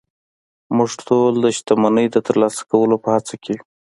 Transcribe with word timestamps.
موږ 0.77 0.91
ټول 1.07 1.33
د 1.43 1.45
شتمنۍ 1.57 2.07
د 2.11 2.17
ترلاسه 2.27 2.61
کولو 2.71 2.95
په 3.03 3.09
هڅه 3.15 3.35
کې 3.43 3.51
يو 3.57 3.63